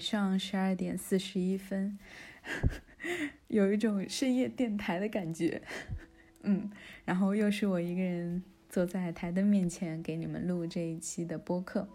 [0.00, 1.98] 上十二点四十一分，
[3.48, 5.62] 有一种深夜电台的感觉，
[6.42, 6.70] 嗯，
[7.04, 11.88] 然后又是我一个人坐在台灯面前给你们录这一期的播客，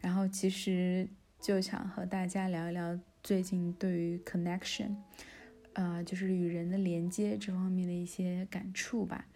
[0.00, 1.06] 然后其实
[1.38, 4.96] 就想和大家聊一聊最近对于 connection，
[5.74, 9.26] 呃，就是与人的连接这方面的一些感触吧，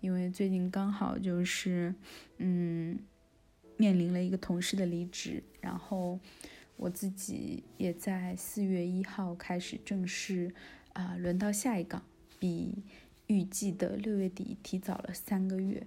[0.00, 1.94] 因为最近刚好就是，
[2.38, 2.98] 嗯。
[3.78, 6.18] 面临了一个同事的离职，然后
[6.76, 10.54] 我自己也在四月一号开始正式
[10.92, 12.02] 啊轮到下一岗，
[12.38, 12.84] 比
[13.26, 15.86] 预计的六月底提早了三个月。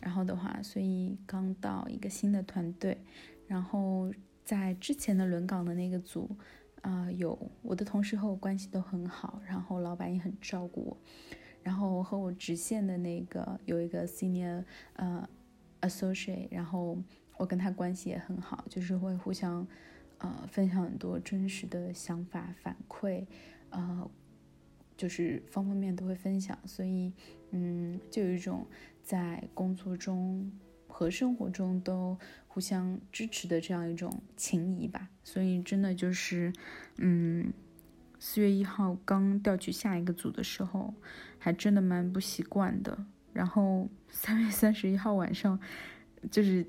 [0.00, 2.98] 然后的话，所以刚到一个新的团队，
[3.46, 4.12] 然后
[4.44, 6.30] 在之前的轮岗的那个组
[6.82, 10.96] 啊，有我的同事和我关系都很好，然后老板也很照顾我，
[11.62, 15.28] 然后和我直线的那个有一个 senior 呃
[15.82, 16.98] associate，然后。
[17.36, 19.66] 我跟他关系也很好，就是会互相，
[20.20, 23.24] 呃，分享很多真实的想法反馈，
[23.70, 24.10] 呃，
[24.94, 27.10] 就是方方面面都会分享，所以，
[27.52, 28.66] 嗯，就有一种
[29.02, 30.52] 在工作中
[30.86, 35.08] 和生活中都互相支持的这样一种情谊吧。
[35.24, 36.52] 所以真的就是，
[36.98, 37.50] 嗯，
[38.18, 40.92] 四月一号刚调去下一个组的时候，
[41.38, 43.06] 还真的蛮不习惯的。
[43.32, 45.58] 然后三月三十一号晚上，
[46.30, 46.66] 就是。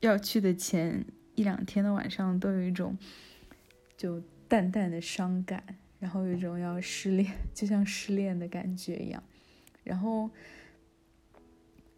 [0.00, 1.02] 要去的前
[1.34, 2.96] 一两天的晚上，都有一种
[3.96, 5.64] 就淡淡的伤感，
[5.98, 9.22] 然后有一种要失恋，就像失恋的感觉一样，
[9.82, 10.30] 然后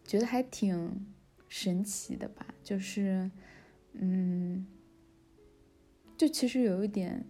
[0.03, 1.05] 觉得还挺
[1.47, 3.29] 神奇的吧，就是，
[3.93, 4.65] 嗯，
[6.17, 7.23] 就其实有一点，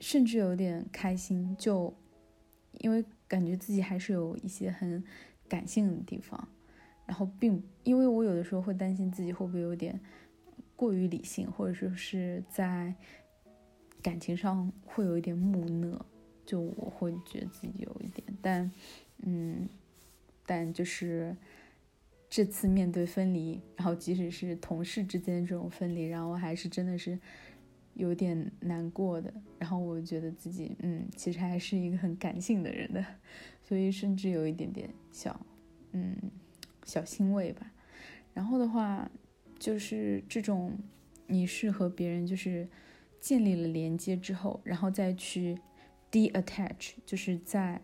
[0.00, 1.94] 甚至有点开心，就
[2.78, 5.02] 因为感觉自己还是有一些很
[5.48, 6.48] 感性的地方。
[7.06, 9.98] 然后并因为我有的时候会担心自己会不会有点
[10.78, 12.94] 过于理性，或者说是在
[14.00, 16.06] 感情上会有一点木讷，
[16.46, 18.70] 就我会觉得自己有一点，但
[19.22, 19.68] 嗯，
[20.46, 21.36] 但就是
[22.30, 27.18] 这次面对分离，然后即使是同事之间这种分离，然后还是真的是
[27.94, 29.34] 有点难过的。
[29.58, 33.04] 然后我觉得自己嗯，其实还是一个很感性的人的，
[33.64, 35.44] 所以甚至有一点点小
[35.90, 36.16] 嗯。
[36.84, 37.70] 小欣慰吧，
[38.32, 39.10] 然后的话，
[39.58, 40.78] 就是这种
[41.26, 42.68] 你是和别人就是
[43.20, 45.58] 建立了连接之后，然后再去
[46.10, 47.80] de-attach，就是在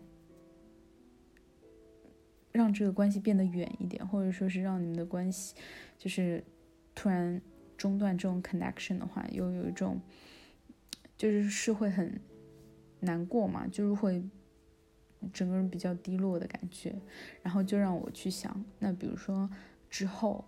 [2.51, 5.55] 让这个关系变得远一点，或者说是让你们的关系
[5.97, 6.43] 就是
[6.93, 7.41] 突然
[7.77, 9.99] 中断这种 connection 的话，又有一种
[11.17, 12.21] 就是是会很
[13.01, 14.23] 难过嘛，就是会。
[15.33, 16.93] 整个人比较低落的感觉，
[17.41, 19.49] 然后就让我去想，那比如说
[19.89, 20.45] 之后，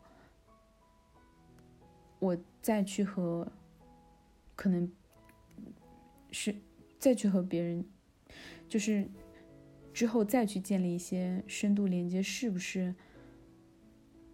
[2.19, 3.51] 我再去和，
[4.55, 4.91] 可能
[6.31, 6.55] 是
[6.97, 7.85] 再去和别人，
[8.67, 9.07] 就是
[9.93, 12.95] 之后再去建立一些深度连接，是不是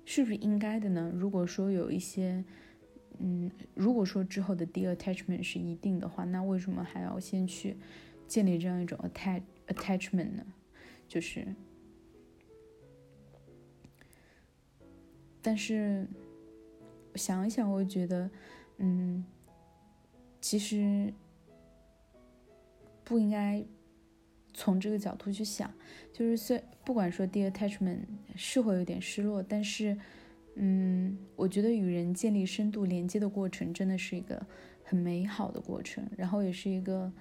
[0.06, 1.12] 是不是应该的呢？
[1.14, 2.44] 如果说有一些，
[3.20, 7.78] 嗯，如果说之后的 de attachment 是一定的话，那为什么还要先去
[8.28, 10.46] 建立这样一种 attach？attachment 呢，
[11.08, 11.48] 就是，
[15.42, 16.08] 但是
[17.16, 18.30] 想一想，我觉得，
[18.78, 19.24] 嗯，
[20.42, 21.14] 其实
[23.04, 23.64] 不应该
[24.54, 25.74] 从这个角度去想。
[26.12, 28.00] 就是虽不管说 de attachment
[28.36, 29.98] 是会有点失落，但是，
[30.56, 34.46] 嗯，我觉得与人建立深度连接的过程，真的是一个
[34.84, 37.12] 很美好的过程，然后也是一个。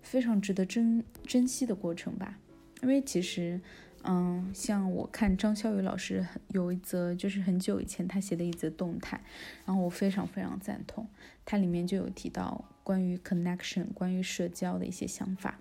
[0.00, 2.38] 非常值得珍珍惜的过程吧，
[2.82, 3.60] 因为其实，
[4.04, 9.20] 嗯，像我看张潇雨老师有一则，就是很久以前他写的一则动态，
[9.66, 11.06] 然后我非常非常赞同，
[11.44, 15.58] 它里面就有提到关于 connection，关于社交的一些想法，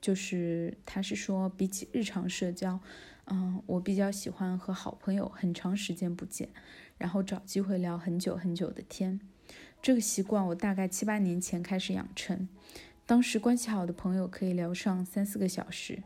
[0.00, 2.78] 就是他是说，比起日常社交，
[3.26, 6.48] 嗯，我比较喜欢和好朋友很长时间不见，
[6.98, 9.18] 然后找机会聊很久很久的天，
[9.80, 12.48] 这个习惯我大概七八年前开始养成。
[13.06, 16.02] 当时关系好的朋友可以聊上三四个小时，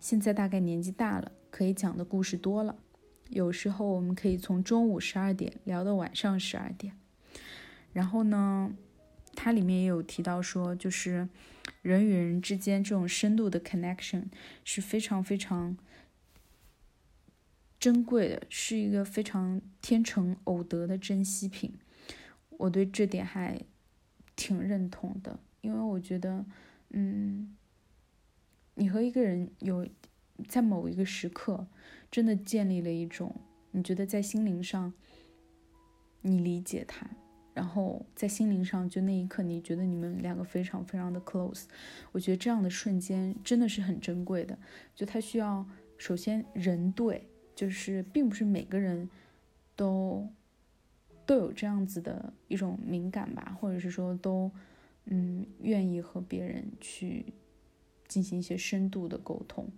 [0.00, 2.76] 现在大概年纪大了，可以讲的故事多了。
[3.30, 6.96] 有时候我们可以从中午十二点聊到晚上十二点。
[7.92, 8.72] 然后呢，
[9.34, 11.28] 它里面也有提到说，就是
[11.82, 14.24] 人与人之间这种深度的 connection
[14.64, 15.76] 是非常非常
[17.80, 21.74] 珍贵的，是一个非常天成偶得的珍稀品。
[22.50, 23.60] 我对这点还
[24.36, 25.40] 挺认同的。
[25.62, 26.44] 因为我觉得，
[26.90, 27.56] 嗯，
[28.76, 29.88] 你和一个人有
[30.46, 31.66] 在某一个时刻，
[32.10, 33.34] 真的建立了一种
[33.72, 34.92] 你觉得在心灵上，
[36.20, 37.08] 你理解他，
[37.54, 41.64] 然后在心灵上，就那一刻你觉得你们两个非常非常的 close，
[42.12, 44.58] 我觉得这样的瞬间真的是很珍贵的。
[44.94, 49.08] 就他需要首先人对，就是并不是每个人
[49.74, 50.28] 都
[51.24, 54.50] 都有这样子的一种敏感吧，或者是说都
[55.06, 57.32] 嗯愿意和别人去
[58.08, 59.70] 进行一些深度的沟通，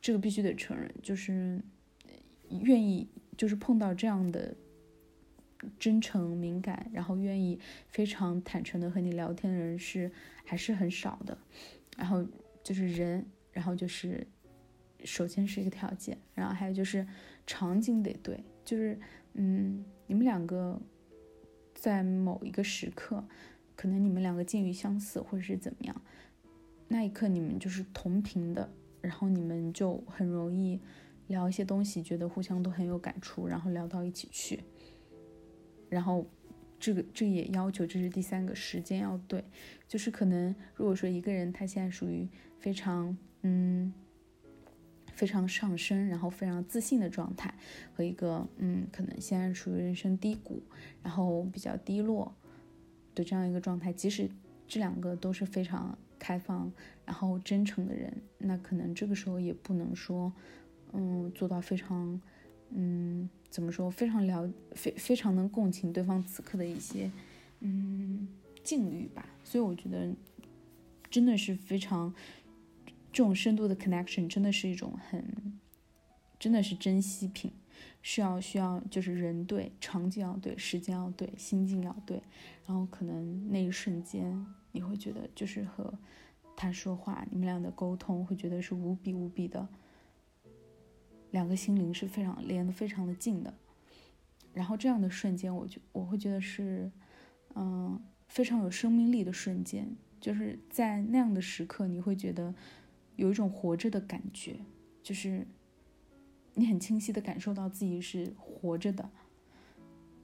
[0.00, 1.62] 这个必须得承认，就是
[2.62, 4.56] 愿意就是碰到这样的。
[5.78, 10.10] 真诚、敏感，然后愿意非常坦诚的和你聊天的人是
[10.42, 11.36] 还是很少的。
[11.98, 12.26] 然后
[12.64, 14.26] 就是人，然后就是
[15.04, 17.06] 首先是一个条件，然后还有就是
[17.46, 18.98] 场景得对，就是
[19.34, 20.80] 嗯，你们两个
[21.74, 23.22] 在某一个时刻，
[23.76, 26.02] 可能你们两个境遇相似，或者是怎么样，
[26.92, 28.68] 那一刻你们就是同频的，
[29.00, 30.80] 然后你们就很容易
[31.28, 34.64] 聊一些东西，觉得互相都很有感触，然后聊到一起去。
[35.88, 36.26] 然后，
[36.80, 39.44] 这个这也要求，这是第三个时间要对，
[39.86, 42.28] 就是可能如果说一个人他现在属于
[42.58, 43.94] 非常嗯
[45.12, 47.54] 非常上升，然后非常自信的状态，
[47.94, 50.60] 和一个嗯可能现在处于人生低谷，
[51.04, 52.34] 然后比较低落
[53.14, 54.28] 的这样一个状态，即使
[54.66, 56.72] 这两个都是非常开放
[57.04, 60.32] 然后真诚的人，那可能这个时候也不能说
[60.92, 62.20] 嗯做到非常
[62.68, 63.28] 嗯。
[63.50, 63.90] 怎么说？
[63.90, 67.10] 非常了，非非常能共情对方此刻的一些，
[67.58, 68.28] 嗯，
[68.62, 69.28] 境遇吧。
[69.42, 70.14] 所以我觉得，
[71.10, 72.14] 真的是非常
[73.12, 75.58] 这种深度的 connection，真的是一种很，
[76.38, 77.50] 真的是珍惜品，
[78.02, 82.22] 需要需要就是人对，场景要对，时间要对，心境要对，
[82.66, 85.92] 然后可能那一瞬间你会觉得就是和
[86.56, 89.68] 他说话，你们俩的沟通会觉得是无比无比的。
[91.30, 93.54] 两个心灵是非常连的非常的近的，
[94.52, 96.90] 然后这样的瞬间，我就我会觉得是，
[97.54, 102.52] 嗯，非常有生命力的瞬间，就是在那样的时刻，你会觉得
[103.14, 104.56] 有一种活着的感觉，
[105.04, 105.46] 就是
[106.54, 109.10] 你很清晰的感受到自己是活着的，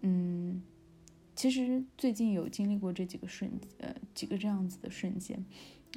[0.01, 0.63] 嗯，
[1.35, 5.45] 其实最近有经历过这几个瞬，呃，几个这样子的瞬间，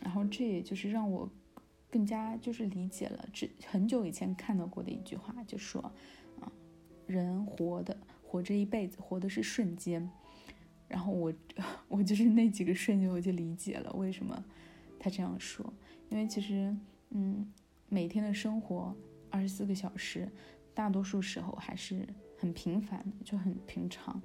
[0.01, 1.29] 然后这也就是让我。
[1.91, 5.81] 更加就是理解了，这很久以前看到过的一句话，就说，
[6.39, 6.51] 啊，
[7.07, 10.07] 人活的活这一辈子，活的是瞬间。
[10.87, 11.33] 然后我
[11.89, 14.45] 我就是那几个瞬间，我就理解了为什么
[14.99, 15.73] 他这样说。
[16.09, 16.77] 因为其实，
[17.09, 17.51] 嗯，
[17.87, 18.95] 每天的生活
[19.29, 20.29] 二十四个小时，
[20.73, 24.21] 大多数时候还是很平凡的，就很平常。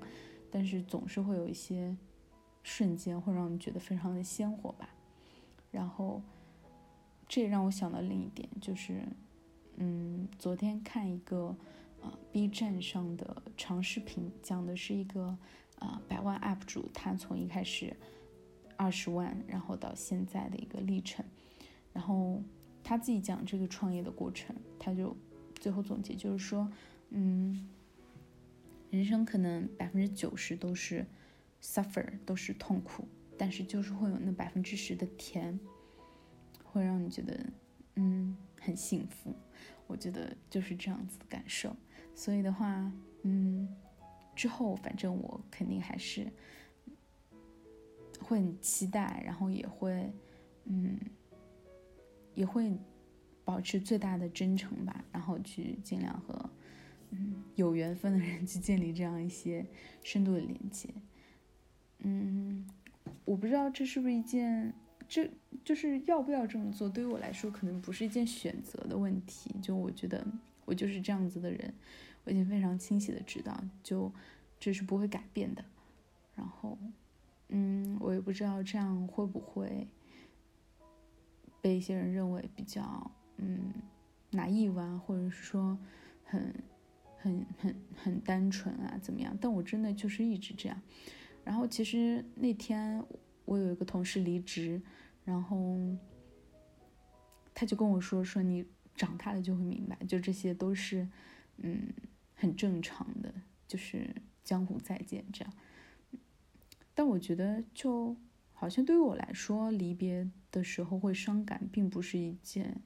[0.51, 1.97] 但是总是会有一些
[2.63, 4.89] 瞬间会让你觉得非常的鲜活吧。
[5.71, 6.23] 然后。
[7.27, 9.03] 这也让我想到另一点，就是，
[9.77, 11.57] 嗯，昨天看一个，
[12.03, 15.37] 呃，B 站上的长视频，讲的是一个，
[15.79, 17.97] 呃，百万 UP 主，他从一开始
[18.77, 21.25] 二十万，然后到现在的一个历程，
[21.95, 22.43] 然后
[22.85, 25.17] 他自己讲这个创业的过程，他就
[25.57, 26.71] 最后总结就是说，
[27.11, 27.69] 嗯，
[28.91, 31.05] 人生可能百分之九十都是
[31.61, 35.59] suffer，都是痛苦，但是就是会有那百分之十的甜。
[36.63, 37.47] 会让你觉得，
[37.95, 39.33] 嗯，很幸福。
[39.87, 41.75] 我觉得就是这样子的感受。
[42.17, 42.91] 所以的话，
[43.23, 43.69] 嗯，
[44.35, 46.27] 之后反正我肯定还是
[48.21, 50.13] 会很期待，然后也会，
[50.65, 50.99] 嗯，
[52.35, 52.77] 也会
[53.45, 56.51] 保持最大的真诚吧，然后去尽量和，
[57.11, 59.67] 嗯，有缘分的人 去建立这样一些
[60.03, 60.89] 深度的连接。
[61.99, 62.67] 嗯，
[63.25, 64.75] 我不知道这是不是一件。
[65.07, 65.31] 这
[65.63, 69.55] 就是要不要这么做，对于我来说可能不是一件选择的问题。
[69.61, 70.27] 就我觉得
[70.65, 71.75] 我就是这样子的人，
[72.25, 74.11] 我已经非常清晰的知道，就
[74.59, 75.63] 这是不会改变的。
[76.35, 76.79] 然后，
[77.49, 79.87] 嗯，我也不知道这样会不会
[81.65, 83.73] 被一些人认为比较嗯
[84.33, 85.79] 拿意啊，或者是说
[86.23, 86.55] 很
[87.17, 89.35] 很很很单纯啊怎么样？
[89.41, 90.79] 但我真的就是一直这样。
[91.43, 93.03] 然后其实那天。
[93.47, 94.81] 我有一个同事离职，
[95.23, 95.79] 然后
[97.53, 98.65] 他就跟我说：“说你
[98.97, 101.07] 长大了就会明白，就这些都是，
[101.59, 101.93] 嗯，
[102.35, 103.31] 很正常的，
[103.69, 104.09] 就是
[104.43, 105.55] 江湖再见这样。”
[106.97, 108.17] 但我觉得，就
[108.55, 112.81] 好像对于我来说，离别的时候会伤感，并不是一件。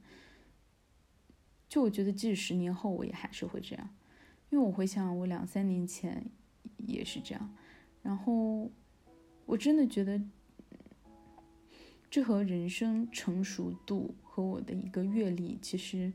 [1.69, 3.91] 就我觉得，即使十年后，我也还是会这样，
[4.49, 6.25] 因为我回想我两三年前
[6.79, 7.55] 也是这样，
[8.03, 8.71] 然后
[9.45, 10.19] 我真的觉得。
[12.11, 16.11] 这和人生成熟度和我的一个阅历，其实，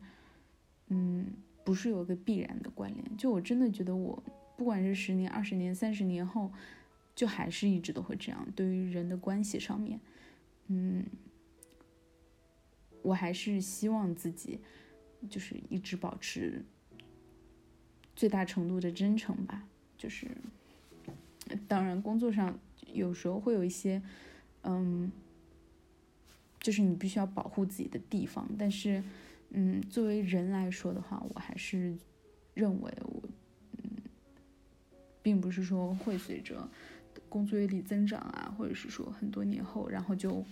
[0.87, 1.27] 嗯，
[1.63, 3.15] 不是有个必然的关联。
[3.15, 4.23] 就我真的觉得，我
[4.57, 6.51] 不管是十年、二十年、三十年后，
[7.13, 8.43] 就还是一直都会这样。
[8.55, 9.99] 对于人的关系上面，
[10.65, 11.05] 嗯，
[13.03, 14.59] 我还是希望自己
[15.29, 16.65] 就是一直保持
[18.15, 19.67] 最大程度的真诚吧。
[19.95, 20.27] 就是，
[21.67, 22.59] 当然工作上
[22.91, 24.01] 有时候会有一些，
[24.63, 25.11] 嗯，
[26.59, 29.03] 就是你必须要保护自己的地方，但是，
[29.51, 31.95] 嗯，作为人来说的话，我还是
[32.55, 33.21] 认为我。
[35.21, 36.69] 并不是说会随着
[37.29, 40.43] 工作阅历增长啊，或者是说很多年后，然后就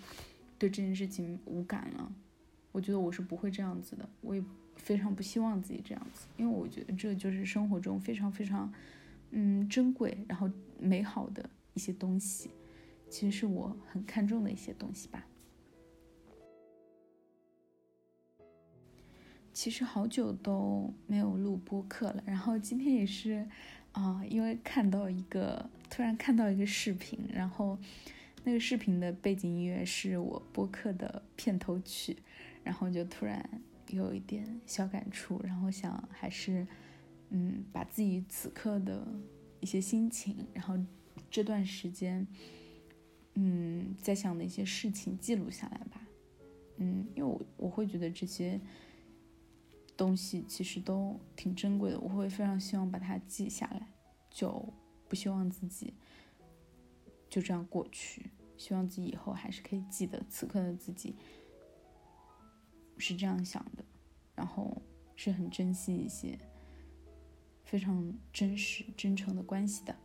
[0.58, 2.10] 对这件事情无感了。
[2.72, 4.44] 我觉得我是不会这样子的，我也
[4.76, 8.72] 非常不希望自己这样子，因为我觉得这就是生活中非常非常
[9.32, 10.50] 嗯珍贵，然后
[10.80, 12.50] 美好的一些东西，
[13.10, 15.26] 其实是我很看重的一些东西吧。
[19.54, 23.48] 其实好久都没有录播客了，然后今天也是。
[23.92, 27.78] 啊，因为看到一个，突然看到一个视频，然后
[28.46, 32.16] 那个视频的背景音乐是我播客的片头曲，
[32.64, 36.66] 然后就突然有一点小感触，然后想还是，
[37.30, 39.08] 嗯，把自己此刻的
[39.60, 40.78] 一些心情，然后
[41.30, 42.28] 这段时间，
[43.36, 46.08] 嗯，在想的一些事情记录下来吧，
[46.78, 48.60] 嗯，因为我我会觉得这些。
[49.98, 53.88] 东西其实都挺珍贵的，我会非常希望把它记下来，
[54.32, 54.74] 就
[55.08, 55.94] 不希望自己
[57.30, 61.14] 就这样过去，希望自己以后还是可以记得此刻的自己
[63.02, 63.84] 是这样想的，
[64.36, 64.82] 然后
[65.18, 66.40] 是很珍惜一些
[67.66, 69.96] 非常真实、真诚的关系的。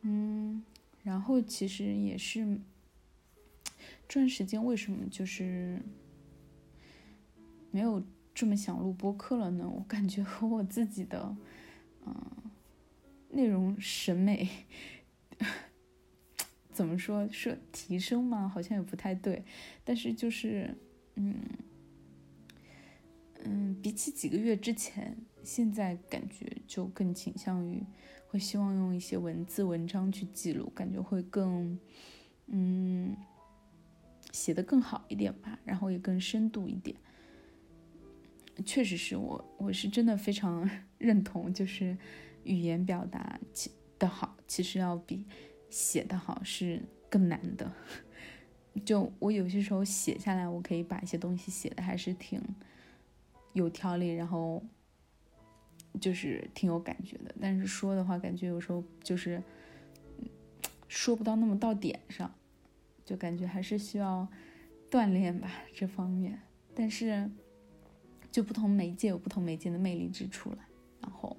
[0.00, 0.62] 嗯，
[1.02, 2.58] 然后其实也是
[4.08, 5.82] 这段时间为什么就是
[7.70, 8.02] 没有。
[8.34, 9.68] 这么想录播客了呢？
[9.68, 11.36] 我感觉和我自己的，
[12.06, 12.14] 嗯，
[13.30, 14.48] 内容审美
[16.72, 18.46] 怎么说是提升吗？
[18.46, 19.44] 好像也不太对。
[19.82, 20.72] 但是就是，
[21.16, 21.58] 嗯嗯，
[23.82, 27.82] 比起几个月之前，现在感觉就更倾向于
[28.26, 31.78] 会希望用一些文字文章去记录，感觉会更，
[32.46, 33.16] 嗯，
[34.32, 36.96] 写的更好一点吧，然后也更深度一点。
[38.66, 40.68] 确实是我，我是真的非常
[40.98, 41.96] 认同，就是
[42.44, 45.24] 语言表达其的好，其实要比
[45.70, 47.72] 写的好是更难的。
[48.84, 52.42] 就我有些时候写下来，我可以把一些东西写的还是挺
[53.58, 54.62] 有条理，然后
[56.00, 57.34] 就是挺有感觉的。
[57.40, 59.42] 但是说的话，感觉有时候就是
[60.86, 62.32] 说不到那么到点上，
[63.04, 64.26] 就感觉还是需要
[64.90, 66.40] 锻炼吧这方面。
[66.74, 67.30] 但是。
[68.30, 70.58] 就不同媒介有不同媒介的魅力之处了，
[71.00, 71.34] 然后，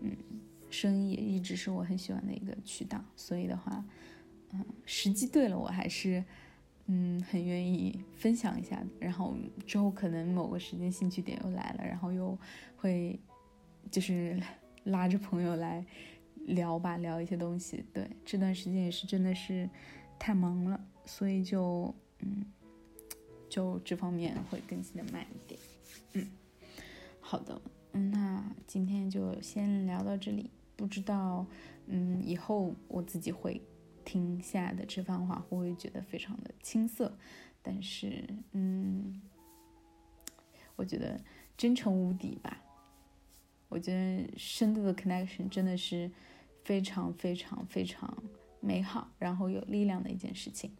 [0.00, 0.14] 嗯，
[0.68, 3.82] 声音也一直是我很喜欢的一个渠道，所以的话，
[4.52, 6.22] 嗯，时机对了，我还是，
[6.92, 8.84] 嗯，很愿意分享一下。
[8.98, 12.36] 然后之后可能某个时间兴趣点又来了，然后又
[12.76, 13.16] 会，
[13.92, 14.42] 就是
[14.82, 15.86] 拉着朋友来
[16.46, 17.84] 聊吧，聊一些东西。
[17.92, 19.70] 对，这段时间也是真的是
[20.18, 22.44] 太忙了，所以就，嗯，
[23.48, 25.60] 就这方面会更新的慢一点。
[26.14, 26.26] 嗯，
[27.20, 27.60] 好的，
[27.92, 30.50] 那今天就先聊到这里。
[30.74, 31.46] 不知道，
[31.86, 33.60] 嗯，以后我自己会
[34.04, 37.16] 听下的这番话，会不会觉得非常的青涩？
[37.62, 39.20] 但是，嗯，
[40.76, 41.20] 我觉得
[41.56, 42.62] 真诚无敌吧。
[43.68, 46.10] 我觉得深度的 connection 真的是
[46.64, 48.22] 非常非常非常
[48.60, 50.70] 美好，然后有力量的一件事情。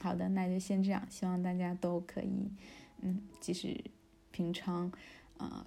[0.00, 2.50] 好的，那就先这样，希望大家都可以，
[3.00, 3.82] 嗯，即使。
[4.34, 4.90] 平常，
[5.36, 5.66] 呃，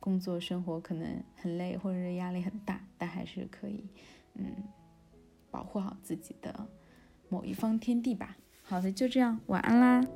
[0.00, 3.84] 工作生活可能很累，或者是压力很大，但还是可以，
[4.34, 4.52] 嗯，
[5.58, 6.68] 保护好自己的
[7.28, 8.36] 某一方天地吧。
[8.62, 10.06] 好的，就这样，晚安啦。